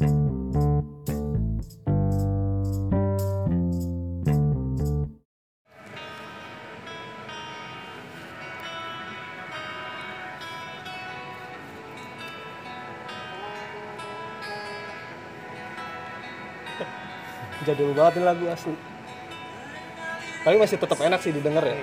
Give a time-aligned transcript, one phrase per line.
[0.00, 0.16] Jadul
[17.92, 18.72] banget ini lagu asli.
[20.40, 21.76] Tapi masih tetap enak sih didengar ya.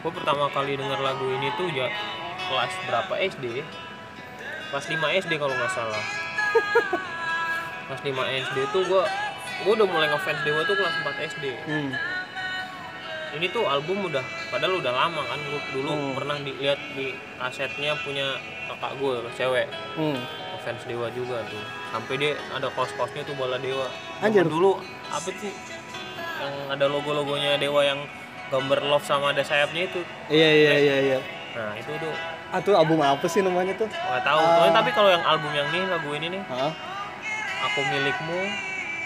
[0.00, 1.86] gue pertama kali denger lagu ini tuh ya
[2.48, 3.60] kelas berapa SD
[4.72, 4.96] kelas 5
[5.28, 6.04] SD kalau nggak salah
[7.90, 8.14] kelas 5
[8.44, 9.02] SD tuh gue
[9.60, 11.90] gue udah mulai ngefans Dewa tuh kelas 4 SD Hmm.
[13.32, 16.14] ini tuh album udah padahal udah lama kan gue dulu Hmm.
[16.14, 20.22] pernah dilihat di kasetnya punya kakak gue cewek Hmm.
[20.60, 21.58] fans Dewa juga tuh
[21.88, 23.88] sampai dia ada kos-kosnya tuh bola Dewa
[24.20, 24.44] Anjir.
[24.44, 24.78] Dulu
[25.08, 25.50] apa sih
[26.38, 28.00] yang ada logo-logonya Dewa yang
[28.48, 31.18] gambar love sama ada sayapnya itu Iya iya iya iya.
[31.50, 32.14] nah itu tuh
[32.50, 33.86] Ah tuh album apa sih namanya tuh?
[33.86, 34.48] nggak tahu Ah.
[34.58, 36.72] Pokoknya tapi kalau yang album yang nih lagu ini nih Hah?
[37.62, 38.40] Aku milikmu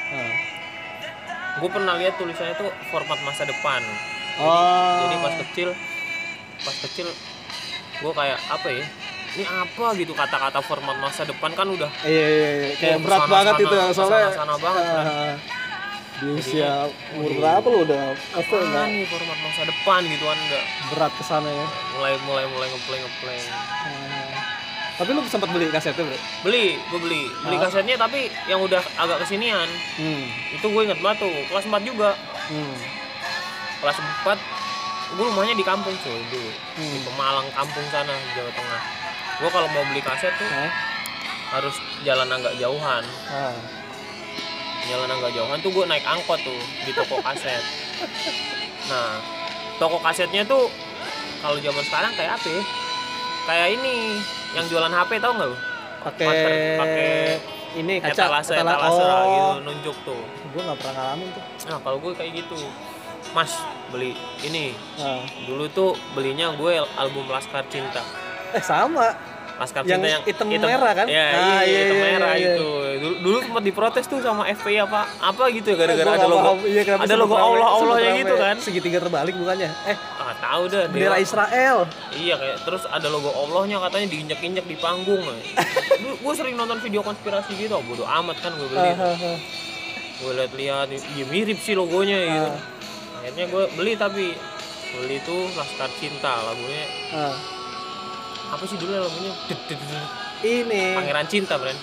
[0.06, 0.32] Hah.
[1.56, 3.82] gue pernah lihat tulisannya tuh format masa depan
[4.34, 5.06] Oh.
[5.06, 5.68] jadi pas kecil
[6.58, 7.06] pas kecil
[7.94, 8.82] gue kayak apa ya
[9.32, 12.68] ini apa gitu kata-kata format masa depan kan udah Iya iya iya.
[12.76, 13.86] Kayak Oh, berat ke sana-sana, banget itu soalnya.
[13.86, 13.94] ke
[14.32, 15.04] sana-sana banget, kan.
[15.04, 15.34] ah,
[16.14, 16.72] di usia
[17.12, 21.24] umur berapa lu udah apa enggak nih format masa depan gitu kan udah berat ke
[21.24, 21.66] sana ya.
[21.92, 23.38] mulai mulai mulai ngeplay ngeplay.
[24.94, 26.14] Tapi lu sempat beli kasetnya, Bro?
[26.42, 27.66] beli gue beli beli Ah.
[27.66, 30.24] kasetnya tapi yang udah agak kesinian Hmm.
[30.50, 32.14] itu gue inget banget tuh kelas 4 juga
[32.46, 32.74] Hmm.
[33.80, 34.38] kelas 4
[35.10, 36.90] gue rumahnya di kampung cuy dulu Hmm.
[36.90, 38.82] di Pemalang kampung sana Jawa Tengah
[39.34, 40.46] gue kalau mau beli kaset tuh
[41.50, 43.56] harus jalan agak jauhan Ah.
[44.84, 47.62] jalan agak jauhan tuh gue naik angkot tuh di toko kaset
[48.84, 49.18] nah
[49.76, 50.70] toko kasetnya tuh
[51.40, 52.62] kalau zaman sekarang kayak apa ya?
[53.44, 54.22] kayak ini
[54.54, 55.58] yang jualan HP tau nggak lu
[56.04, 57.38] Pakai
[57.74, 59.08] ini kaca etalase etala- etalase oh.
[59.26, 61.42] gitu nunjuk tuh Gua nggak pernah ngalamin tuh.
[61.64, 62.58] nah kalau gue kayak gitu
[63.32, 63.52] mas
[63.88, 65.24] beli ini Ah.
[65.42, 68.04] dulu tuh belinya gue album Laskar Cinta
[68.50, 69.10] Eh sama.
[69.54, 71.06] Laskar Yang Cinta yang hitam merah kan?
[71.08, 72.52] ya, Ah, iya, iya, hitam iya, merah iya.
[72.52, 76.26] itu dulu, dulu sempat diprotes tuh sama FPI apa apa gitu ya gara-gara Gua ada
[76.28, 76.50] logo.
[76.64, 78.20] Iya, ada logo Allah Allahnya rame.
[78.20, 79.70] gitu kan Segitiga terbalik bukannya?
[79.84, 81.20] Eh, ah tahu dah bendera.
[81.20, 81.84] Israel.
[82.16, 85.20] iya kayak terus ada logo Allahnya katanya diinjak-injak di panggung
[86.24, 89.38] gue sering nonton video konspirasi gitu bodo amat kan gue beli Ah, ah, ah.
[90.14, 92.50] gue lihat-lihat ya mirip sih logonya gitu
[93.20, 94.32] akhirnya gue beli tapi
[94.94, 96.84] beli tuh Laskar Cinta lagunya
[98.46, 99.32] apa sih dulu lagunya.
[100.40, 101.74] Ini Pangeran Cinta Bren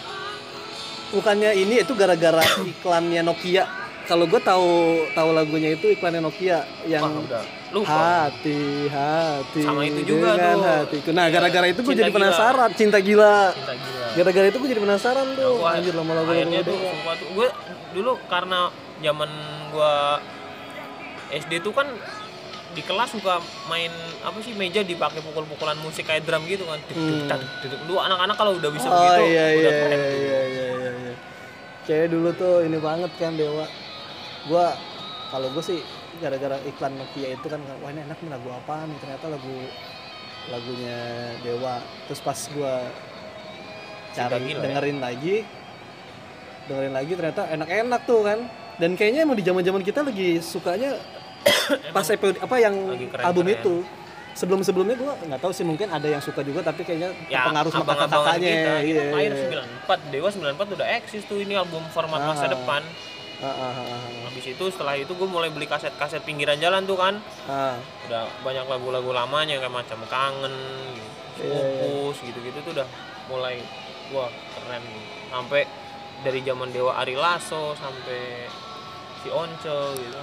[1.11, 3.67] bukannya ini itu gara-gara iklannya Nokia.
[4.11, 4.69] Kalau gue tahu
[5.09, 7.87] tahu lagunya itu iklannya Nokia yang Wah udah lupa
[8.27, 10.67] hati hati Sama itu juga dengan tuh.
[10.83, 11.09] hatiku.
[11.15, 12.17] Nah, gara-gara itu gue jadi Gila.
[12.19, 13.55] penasaran cinta gila.
[13.55, 15.51] Cinta gila Gara-gara itu gue jadi penasaran tuh.
[15.55, 17.47] Gua- Anjir lama lagu lagu tuh tuh gue
[17.93, 18.59] dulu karena
[18.99, 19.29] zaman
[19.71, 19.93] gue
[21.33, 21.87] SD tuh kan
[22.71, 23.91] di kelas suka main
[24.21, 27.27] apa sih meja dipakai pukul-pukulan musik kayak drum gitu kan Hmm.
[27.83, 30.19] dulu anak-anak kalau udah bisa oh begitu iya iya udah keren iya tuh.
[30.19, 31.13] iya iya iya iya.
[31.81, 33.65] Kayak dulu tuh ini banget kan Dewa.
[34.43, 34.73] Gua
[35.27, 35.79] kalau gue sih
[36.17, 39.55] gara-gara iklan Nokia itu kan wah ini enak nih lagu apa nih ternyata lagu
[40.47, 40.99] lagunya
[41.39, 41.75] Dewa.
[42.05, 42.39] Terus pas
[44.11, 44.63] Cinta cari Gila ya?
[44.65, 45.35] dengerin lagi
[46.61, 48.39] dengerin lagi ternyata enak-enak tuh kan.
[48.75, 50.97] Dan kayaknya emang di zaman-zaman kita lagi sukanya
[51.95, 53.23] pas episode apa yang keren-keren.
[53.23, 53.75] album itu.
[54.31, 57.83] Sebelum-sebelumnya gua nggak tahu sih mungkin ada yang suka juga tapi kayaknya ya terpengaruh sama
[57.83, 59.63] Iya, kita lahir iya.
[59.91, 62.49] 94 Dewa 94 udah eksis tuh ini album format masa Ah.
[62.49, 63.20] depan Ah, ah.
[63.41, 67.73] Habis itu setelah itu gue mulai beli kaset-kaset pinggiran jalan tuh kan Ah,
[68.05, 70.53] udah banyak lagu-lagu lamanya kayak macam kangen
[71.35, 71.57] Iya, iya.
[71.57, 72.87] fokus gitu-gitu tuh udah
[73.27, 73.57] mulai
[74.13, 74.83] wah keren
[75.27, 75.65] sampai
[76.21, 78.45] dari zaman Dewa Ari Lasso sampai
[79.19, 79.65] si Once
[79.97, 80.21] gitu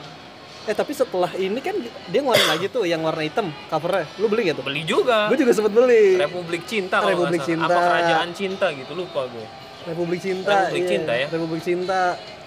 [0.68, 1.72] eh tapi setelah ini kan
[2.12, 4.04] dia ngeluarin lagi tuh yang warna hitam covernya.
[4.20, 4.64] Lu beli gak tuh?
[4.68, 6.20] beli juga Gue juga sempet beli.
[6.20, 7.40] Republik Cinta kalau Republik.
[7.40, 7.66] Cinta.
[7.66, 9.46] apa Kerajaan Cinta gitu lupa gue
[9.88, 10.68] Republik Cinta.
[10.68, 10.90] Republik iya.
[10.92, 11.26] Cinta ya?
[11.32, 12.02] Republik Cinta.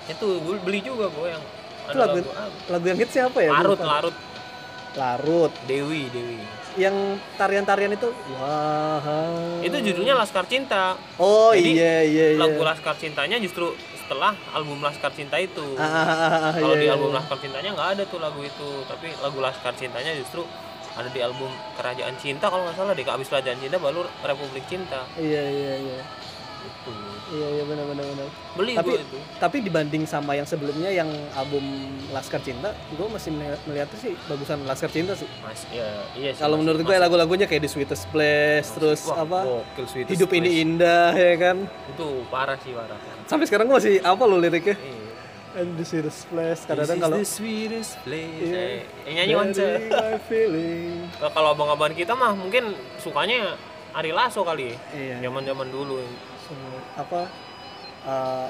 [0.10, 0.26] Itu
[0.62, 1.44] beli juga gue yang
[1.82, 3.52] Itu lagu, lagu lagu yang hit siapa ya?
[3.54, 4.16] Larut larut
[4.92, 5.54] Larut.
[5.66, 6.40] Dewi Dewi
[6.80, 8.12] Yang tarian-tarian itu.
[8.36, 9.60] Wah.
[9.60, 12.40] itu judulnya Laskar Cinta Oh Jadi, iya iya iya.
[12.40, 16.82] lagu Laskar Cintanya justru setelah album Laskar Cinta itu Ah, ah, ah, ah, kalau iya,
[16.82, 17.18] di iya, album iya.
[17.20, 20.44] Laskar Cintanya nggak ada tuh lagu itu tapi lagu Laskar Cintanya justru
[20.92, 21.48] ada di album
[21.80, 26.00] Kerajaan Cinta kalau nggak salah deh abis Kerajaan Cinta baru Republik Cinta Iya iya iya.
[26.62, 26.92] Itu.
[27.32, 28.28] Iya iya benar benar benar.
[28.54, 29.18] Beli Tapi- gua itu.
[29.38, 31.64] tapi dibanding sama yang sebelumnya yang album
[32.10, 35.26] Laskar Cinta gue masih meli- melihatnya sih bagusan Laskar Cinta sih.
[35.40, 36.62] Mas ya iya sih kalau Mas.
[36.62, 39.40] menurut gue Mas- lagu-lagunya kayak The Sweetest Place terus Wah, apa?
[39.42, 40.62] gokil, Sweetest hidup ini Place.
[40.62, 41.58] indah ya kan?
[41.88, 42.98] Itu parah sih parah.
[43.26, 44.76] Sampai sekarang gue masih apa lo liriknya?
[44.76, 45.00] Iya.
[45.52, 48.40] And the sweetest place kadang-kadang kalau the sweetest place.
[48.42, 48.56] Iya.
[48.56, 49.60] Eh, yang nyanyi Once.
[51.36, 53.56] Kalau- abang-abang kita mah mungkin sukanya
[53.92, 55.20] Ari Lasso kali iya.
[55.20, 56.00] Zaman-zaman dulu
[56.52, 56.56] So,
[56.98, 57.32] apa
[58.04, 58.48] uh,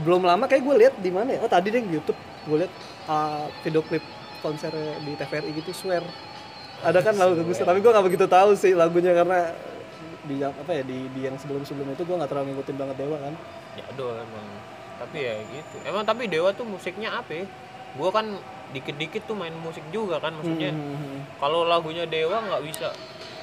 [0.00, 1.44] belum lama kayak gue lihat di mana ya?
[1.44, 2.16] Oh tadi deh di YouTube.
[2.42, 2.72] Gue lihat
[3.06, 4.00] uh, video klip
[4.40, 6.00] konser di TVRI gitu swear.
[6.80, 9.52] Ada kan lagu bagus tapi gue nggak begitu tahu sih lagunya karena
[10.22, 12.96] di yang- apa ya di, di yang sebelum sebelum itu gue nggak terlalu ngikutin banget
[12.98, 13.34] Dewa kan.
[13.74, 14.46] Ya aduh emang.
[14.98, 15.76] Tapi ya gitu.
[15.84, 17.46] Emang tapi Dewa tuh musiknya apa ya?
[17.92, 18.24] gua kan
[18.72, 21.20] dikit-dikit tuh main musik juga kan maksudnya Hmm.
[21.36, 22.88] kalau lagunya Dewa nggak bisa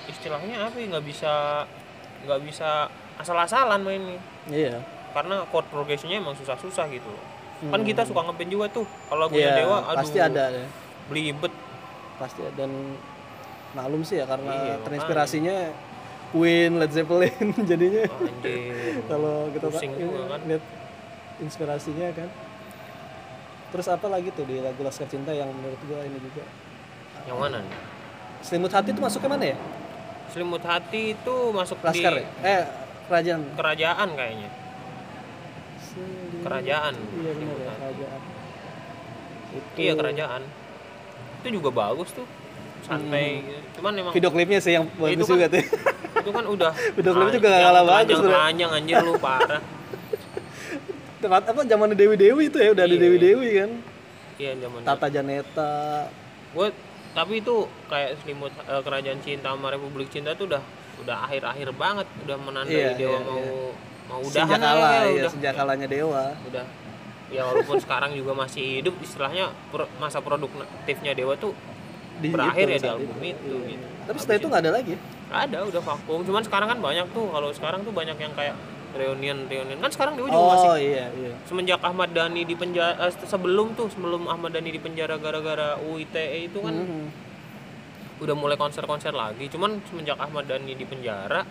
[0.10, 1.34] istilahnya apa ya nggak bisa
[2.26, 4.18] nggak bisa asal-asalan mainnya
[4.48, 4.80] iya.
[5.10, 7.10] Karena chord progressionnya emang susah-susah gitu.
[7.66, 8.86] Kan kita suka ngeband juga tuh.
[9.10, 10.68] Kalau lagunya Iya, Dewa aduh pasti ada deh.
[11.06, 11.54] belibet.
[12.16, 12.54] Pasti ada.
[12.56, 12.72] Dan
[13.72, 14.86] maklum sih ya karena Iya, makanya.
[14.86, 15.56] terinspirasinya
[16.30, 18.06] Queen, Led Zeppelin jadinya.
[18.06, 18.22] Oh,
[19.10, 20.40] kalau kita Pusing juga kan.
[20.46, 20.64] lihat
[21.40, 22.30] inspirasinya kan.
[23.70, 26.46] Terus apa lagi tuh di lagu Laskar Cinta yang menurut gua ini juga?
[27.26, 27.76] Yang mana nih?
[28.40, 29.58] Selimut Hati itu masuknya mana ya?
[30.30, 32.46] selimut hati itu masuk Laskar di ya?
[32.46, 32.64] Eh,
[33.10, 33.42] kerajaan.
[33.54, 34.50] kerajaan kayaknya
[36.40, 38.22] kerajaan Iya benar ya, kerajaan.
[39.50, 40.42] Itu iya kerajaan
[41.40, 42.28] itu juga bagus tuh
[42.82, 43.60] santai gitu.
[43.80, 45.64] cuman emang Video klipnya sih yang bagus kan- juga tuh.
[46.20, 49.62] itu kan udah Video klipnya juga yang kalah bagus, telanjang anjir lu parah
[51.22, 53.02] Tempat apa zaman Dewi Dewi itu ya udah ada Iya.
[53.02, 53.72] Dewi Dewi kan.
[54.36, 55.74] iya zaman Tata Janeta.
[56.50, 56.68] gue
[57.10, 60.64] tapi itu kayak selimut eh, kerajaan cinta sama republik cinta tuh udah
[61.00, 63.70] udah akhir-akhir banget udah menandai Iya, dewa iya, mau iya.
[64.06, 66.24] mau udahan Sejak kala, ya, iya, udah sejak kalanya Dewa.
[66.44, 66.66] udah
[67.30, 71.54] ya walaupun sekarang juga masih hidup istilahnya pro- masa produktifnya dewa tuh
[72.18, 73.30] Di berakhir itu, ya di album itu.
[73.32, 73.68] itu, Iya.
[73.70, 73.86] gitu.
[73.86, 74.92] Tapi Habis setelah itu nggak ada lagi.
[74.92, 75.00] ya?
[75.30, 78.58] ada udah vakum cuman sekarang kan banyak tuh kalau sekarang tuh banyak yang kayak
[78.92, 81.34] reunion reunion kan sekarang dewa juga masih Oh iya iya.
[81.46, 86.26] semenjak Ahmad Dhani di penjara eh, sebelum tuh sebelum Ahmad Dhani di penjara gara-gara UITE
[86.44, 87.29] itu kan Mhm.
[88.20, 91.44] Udah mulai konser-konser lagi cuman semenjak Ahmad Dhani di penjara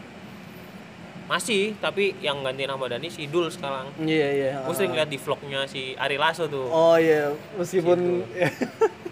[1.24, 4.52] masih tapi yang gantiin Ahmad Dhani si Dul sekarang Iya iya.
[4.64, 8.24] gue sering lihat di vlognya si Ari Lasso tuh Oh iya, meskipun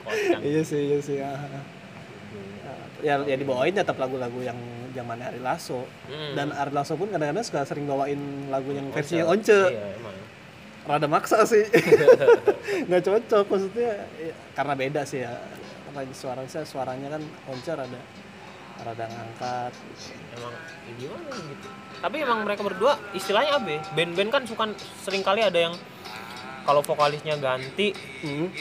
[0.00, 0.41] Kocak.
[0.49, 1.19] iya sih iya sih.
[1.19, 1.37] ah.
[3.05, 4.56] Ya ya dibawain tetap lagu-lagu yang
[4.91, 5.85] zaman Ari Lasso.
[6.09, 6.32] Hmm.
[6.32, 8.17] Dan Ari Lasso pun kadang-kadang suka sering bawain
[8.49, 8.97] lagu yang Once.
[8.97, 9.52] versinya Once.
[9.52, 10.17] iya emang
[10.87, 11.67] Rada maksa sih.
[12.88, 15.37] Nggak cocok maksudnya ya, karena beda sih ya.
[15.97, 18.01] Karena suaranya suaranya kan Once rada
[18.77, 19.73] rada ngangkat.
[20.37, 20.53] emang
[20.85, 23.81] ya gimana gitu tapi emang mereka berdua istilahnya apa ya?
[23.97, 24.69] band-band kan suka
[25.01, 25.75] sering kali ada yang
[26.69, 28.53] kalau vokalisnya ganti Hmm.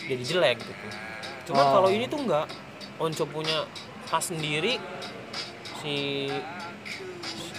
[0.00, 0.86] jadi jelek gitu
[1.52, 1.72] cuman Oh.
[1.76, 2.48] kalau ini tuh enggak
[2.96, 3.68] Onco punya
[4.08, 4.80] khas sendiri
[5.84, 6.32] si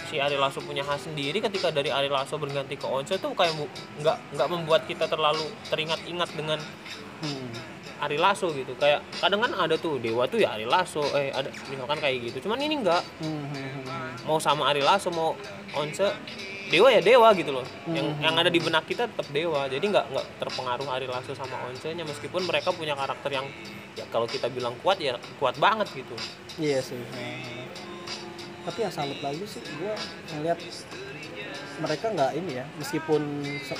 [0.04, 3.54] si Ari Lasso punya khas sendiri ketika dari Ari Lasso berganti ke Onco tuh kayak
[4.02, 6.58] nggak nggak membuat kita terlalu teringat-ingat dengan
[7.22, 7.53] Hmm.
[8.04, 8.76] Ari Lasso gitu.
[8.76, 12.48] Kayak kadang kan ada tuh Dewa tuh ya Ari Lasso eh ada misalkan kayak gitu.
[12.48, 13.02] Cuman ini enggak.
[13.24, 14.10] Hmm, hmm, hmm, hmm.
[14.28, 15.32] mau sama Ari Lasso mau
[15.74, 16.04] Once
[16.68, 17.66] Dewa ya Dewa gitu loh.
[17.88, 19.66] Yang yang ada di benak kita tetap Dewa.
[19.68, 23.46] Jadi nggak nggak terpengaruh Ari Lasso sama Once nya meskipun mereka punya karakter yang
[23.94, 26.14] ya kalau kita bilang kuat ya kuat banget gitu.
[26.60, 26.98] Iya sih.
[26.98, 27.62] Nah,
[28.64, 29.92] Tapi yang salut lagi sih, gue
[30.32, 30.56] ngeliat
[31.84, 33.20] mereka nggak ini ya, meskipun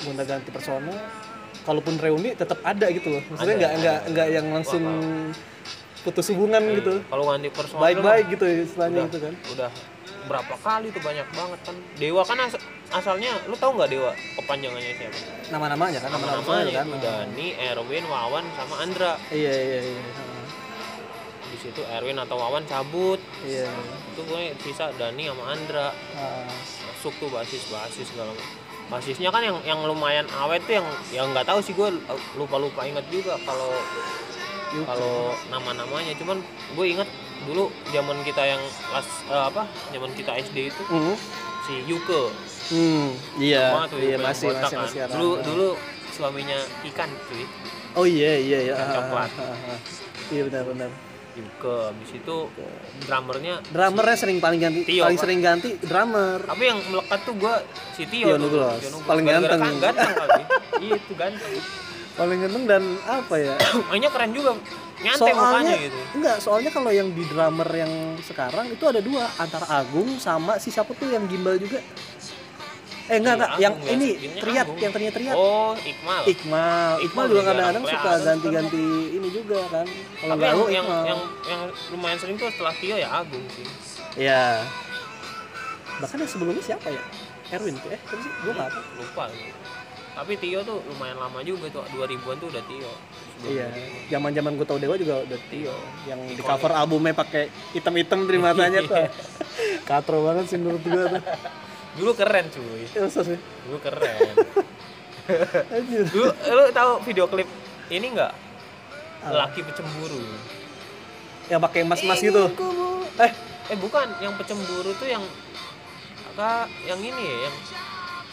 [0.05, 0.93] gonta ganti persona,
[1.65, 3.21] kalaupun reuni tetap ada gitu loh.
[3.25, 4.83] Maksudnya nggak nggak nggak yang langsung
[6.01, 7.01] putus hubungan gitu.
[7.03, 9.33] kalau ganti personal Baik-baik gitu istilahnya udah, itu kan.
[9.51, 9.69] udah
[10.25, 14.93] berapa kali tuh banyak banget kan Dewa kan as- asalnya lu tahu nggak Dewa kepanjangannya
[14.95, 15.17] siapa
[15.49, 16.85] Nama-namanya kan, nama-nama nama-namanya kan.
[16.87, 20.03] itu Dani Erwin Wawan sama Andra Iya iya iya.
[21.43, 23.65] di situ Erwin atau Wawan cabut Iya.
[24.13, 26.45] itu gue sisa Dani sama Andra Ah,
[26.85, 28.61] masuk tuh basis basis segala macam.
[28.85, 31.89] Basisnya kan yang yang lumayan awet tuh yang yang nggak tahu sih gue
[32.35, 33.73] lupa lupa inget juga kalau
[34.83, 35.15] kalau
[35.47, 36.37] nama namanya cuman
[36.75, 37.09] gue inget
[37.43, 41.15] dulu zaman kita yang kelas eh, apa zaman kita SD itu Hmm.
[41.61, 42.29] si Yuke
[42.65, 44.81] Hmm, iya, Sama tuh iya masih botak masih kan.
[44.81, 45.13] masih ada.
[45.13, 45.67] dulu dulu
[46.09, 47.45] suaminya ikan cuy
[47.93, 48.73] Oh iya iya iya.
[48.75, 49.29] Coklat.
[49.37, 49.79] ah, ah, ah.
[51.35, 52.35] Yuke habis itu
[53.03, 56.39] drummernya Drummernya sering paling ganti, Tio, paling sering ganti drummer.
[56.47, 57.55] tapi yang melekat tuh gue
[57.91, 58.81] si Tio, Tio Nugros.
[59.03, 59.59] Paling ganteng.
[59.59, 60.43] kan ganteng kali
[60.79, 61.53] iya itu ganteng
[62.15, 63.53] Paling ganteng dan apa ya?
[63.91, 64.55] mainnya keren juga
[65.03, 67.91] nyantai mukanya gitu enggak, soalnya kalau yang di drummer yang
[68.23, 71.83] sekarang itu ada dua, antara Agung sama si siapa tuh yang gimbal juga.
[73.05, 74.07] Eh enggak enggak, yang Agung, ya, ini
[74.41, 74.77] Triat, Agung.
[74.81, 75.35] yang ternyata Triat.
[75.37, 79.85] oh Iqmal Iqmal, Iqmal juga kadang-kadang suka ganti-ganti ini juga kan.
[80.17, 81.61] Kalau nggak yang, yang, yang yang
[81.93, 83.65] lumayan sering tuh setelah Tio ya Agung sih
[84.17, 84.65] Iya.
[86.01, 87.03] Bahkan yang sebelumnya siapa ya?
[87.53, 88.31] Erwin tuh, eh siapa sih?
[88.41, 89.25] Gue nggak lupa
[90.15, 92.91] tapi Tio tuh lumayan lama juga tuh 2000-an tuh udah Tio
[93.43, 94.15] Iya, Tio.
[94.15, 95.75] zaman-zaman gue tau Dewa juga udah Tio
[96.07, 99.05] yang di cover albumnya pakai hitam-hitam dari matanya tuh.
[99.83, 101.23] Katro banget sih menurut gue tuh.
[101.95, 103.39] Dulu keren cuy Ya, masa sih?
[103.65, 104.35] dulu keren
[105.73, 106.05] Anjir.
[106.07, 107.49] dulu lu tahu video klip
[107.87, 108.33] ini nggak
[109.23, 109.33] Apa?
[109.43, 110.21] laki pecemburu
[111.45, 112.49] Yang pakai emas-emas gitu.
[113.15, 113.31] Eh,
[113.67, 115.21] eh bukan yang pecemburu tuh yang
[116.33, 117.55] kak yang ini ya yang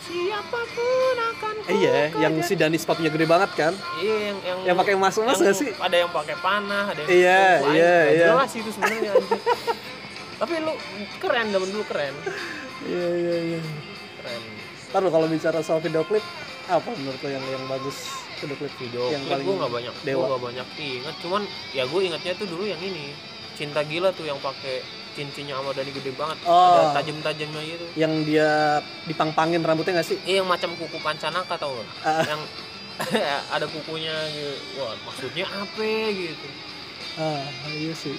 [0.02, 3.72] siapa pun akan ku eh, iya, yang si Dani sepatunya gede banget kan?
[3.96, 5.70] iya yang yang Yang pakai emas-emas yang nggak sih?
[5.72, 8.26] ada yang pakai panah ada yang Iya, iya, iya.
[8.28, 9.38] jelas itu sebenarnya anjir.
[10.34, 10.72] tapi lu
[11.16, 12.14] keren zaman dulu keren
[12.82, 13.60] Iya, iya, iya.
[14.18, 14.42] keren
[14.92, 16.20] Ntar kalau bicara soal video klip,
[16.68, 18.72] apa menurut lo yang yang bagus video klip?
[18.76, 20.18] video Yang klip paling gue nggak banyak dewa.
[20.18, 23.16] gue nggak banyak inget cuman ya gue ingatnya tuh dulu yang ini
[23.52, 26.72] cinta gila tuh yang pakai cincinnya Ahmad Dhani gede banget Oh.
[26.74, 28.50] ada tajam-tajamnya gitu Yang dia
[29.04, 30.18] dipang-pangin rambutnya nggak sih?
[30.24, 31.88] Iya yang macam kuku pancanaka tau gak?
[32.02, 32.24] Ah.
[32.26, 32.42] Yang
[33.56, 34.56] ada kukunya gitu.
[34.76, 36.48] Wah maksudnya apa gitu?
[37.16, 38.16] Ah, iya sih.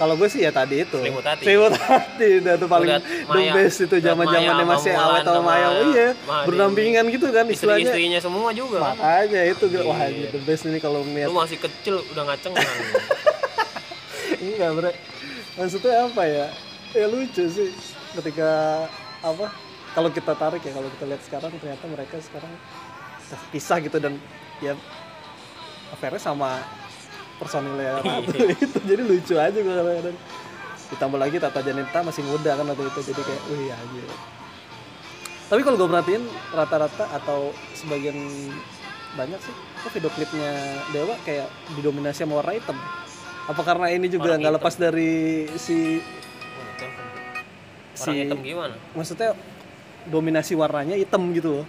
[0.00, 0.96] Kalau gue sih ya tadi itu.
[0.96, 1.44] Selimut hati.
[1.44, 2.28] Selimut hati.
[2.40, 5.52] Itu tuh paling the best itu Maya sama masih awet sama.
[5.52, 6.08] Oh iya,
[6.48, 7.84] berdampingan gitu kan istilahnya.
[7.92, 8.96] Istri-istrinya semua juga kan?
[8.96, 10.08] Makanya itu gue wah Iya.
[10.08, 11.28] ini the best ini kalau Lu ngeliat.
[11.28, 12.64] masih kecil udah ngacengan.
[14.40, 14.92] Enggak, Bre.
[15.60, 16.46] Maksudnya apa ya?
[16.96, 17.68] Ya lucu sih
[18.16, 18.50] ketika
[19.20, 19.52] apa?
[19.92, 22.52] Kalau kita tarik ya, kalau kita lihat sekarang ternyata mereka sekarang
[23.52, 24.16] pisah gitu dan
[24.58, 24.72] ya
[25.92, 26.56] affairnya sama
[27.40, 30.16] personilnya Ratu itu jadi lucu aja gue kadang-kadang.
[30.90, 34.04] Ditambah lagi Tata Janita masih muda kan waktu itu jadi kayak wih aja
[35.50, 36.22] tapi kalau gue perhatiin
[36.54, 38.14] rata-rata atau sebagian
[39.18, 39.50] banyak sih
[39.82, 40.54] kok video klipnya
[40.94, 42.78] Dewa kayak didominasi sama warna hitam?
[43.50, 45.98] Apa karena ini juga nggak lepas dari si
[47.98, 48.78] si hitam gimana?
[48.94, 49.34] maksudnya
[50.06, 51.66] dominasi warnanya hitam gitu loh.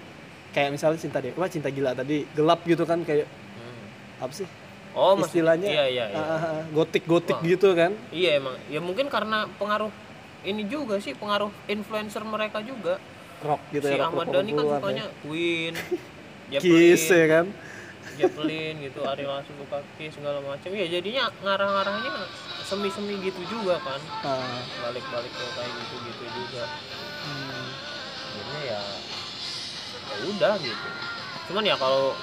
[0.54, 4.26] Kayak misalnya cinta Dewa cinta gila tadi gelap gitu kan kayak Hmm.
[4.26, 4.46] apa sih
[4.92, 6.06] Oh istilahnya Iya iya.
[6.10, 6.24] iya.
[6.70, 7.48] gotik gotik Wah.
[7.48, 8.56] gitu kan Iya emang.
[8.68, 9.92] Ya mungkin karena pengaruh
[10.42, 12.98] ini juga sih pengaruh influencer mereka juga.
[13.42, 15.74] rock gitu si ya Ahmad Dhani kan rock-rockan sukanya Queen,
[16.54, 16.60] ya.
[16.62, 17.46] Kiss ya kan
[18.12, 20.70] Zeppelin gitu, Ari Lasso suka Kiss segala macam.
[20.70, 22.14] Ya jadinya ngarah-ngarahnya
[22.62, 23.98] semi-semi gitu juga kan.
[24.22, 26.64] Ah, Balik-balik ke kayak gitu-gitu juga.
[27.26, 27.66] hmm.
[28.30, 28.82] Akhirnya ya
[30.06, 30.88] ya udah gitu.
[31.50, 32.14] Cuman ya kalau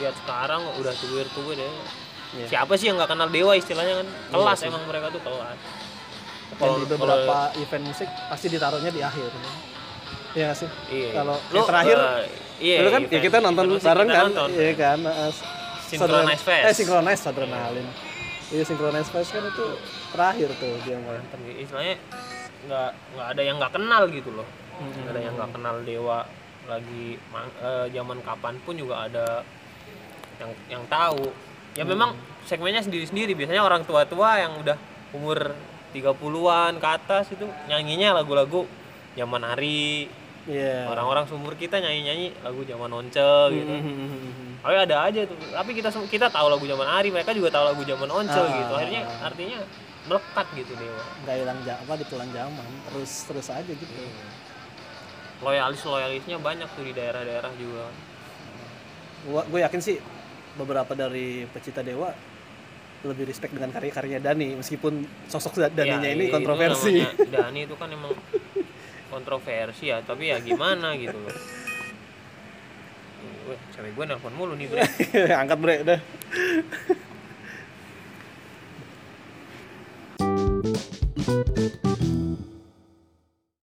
[0.00, 1.70] lihat sekarang udah tuir-tuir ya.
[2.36, 2.46] Iya.
[2.50, 4.08] Siapa sih yang nggak kenal Dewa istilahnya kan?
[4.34, 4.68] Kelas sih.
[4.68, 5.58] emang mereka tuh kelas.
[6.56, 9.34] dan di beberapa event musik pasti ditaruhnya di akhir
[10.36, 11.10] Iya sih iya.
[11.16, 12.24] kalau Lu, yang terakhir eh,
[12.60, 14.48] iya, dulu kan ya kita nonton bareng kan nonton.
[14.52, 15.32] iya kan uh,
[15.88, 16.64] Synchronize Fest.
[16.70, 17.86] eh synchronize adrenalin
[18.54, 19.66] iya synchronize fest kan itu
[20.14, 21.50] terakhir tuh dia gitu.
[21.66, 21.96] Istilahnya
[22.66, 24.46] nggak nggak ada yang nggak kenal gitu loh.
[24.78, 26.18] Nggak ada yang nggak kenal Dewa
[26.66, 27.18] lagi
[27.62, 29.42] eh, zaman kapan pun juga ada
[30.40, 31.32] yang yang tahu.
[31.76, 32.16] Ya memang
[32.48, 33.36] segmennya sendiri-sendiri.
[33.36, 34.76] Biasanya orang tua-tua yang udah
[35.12, 35.52] umur
[35.92, 38.64] 30-an ke atas itu nyanyinya lagu-lagu
[39.16, 40.08] zaman Ari.
[40.46, 43.72] iya Orang-orang seumur kita nyanyi-nyanyi lagu zaman Once gitu.
[43.72, 44.60] Hmm.
[44.62, 45.36] Tapi ada aja tuh.
[45.40, 48.46] Tapi kita kita tahu lagu zaman Ari, mereka juga tahu lagu zaman Once Ah.
[48.46, 48.72] gitu.
[48.76, 49.58] Akhirnya artinya
[50.06, 51.02] melekat gitu Dewa.
[51.26, 53.90] nggak hilang apa ditelan zaman terus terus aja gitu
[55.42, 57.90] loyalis loyalisnya banyak tuh di daerah-daerah juga
[59.26, 59.98] gua gue yakin sih
[60.56, 62.10] beberapa dari pecinta dewa
[63.02, 66.92] lebih respect dengan karya-karya Dani meskipun sosok Da- Daninya Ya, ini itu kontroversi.
[66.96, 68.12] namanya Dani itu kan emang
[69.06, 71.36] kontroversi ya tapi ya gimana gitu loh.
[73.70, 74.82] Cewek gue nelpon mulu nih bre.
[75.42, 76.00] Angkat bre udah